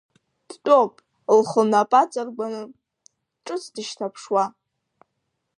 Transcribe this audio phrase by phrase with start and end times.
[0.49, 0.93] Дтәоуп,
[1.39, 2.61] лхы лнапы аҵаргәаны,
[3.45, 4.45] ҿыцха дышьҭаԥшуа.